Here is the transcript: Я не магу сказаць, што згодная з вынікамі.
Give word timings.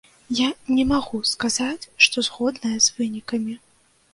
Я 0.37 0.45
не 0.77 0.85
магу 0.91 1.19
сказаць, 1.33 1.89
што 2.07 2.25
згодная 2.31 2.75
з 2.87 2.97
вынікамі. 2.97 3.55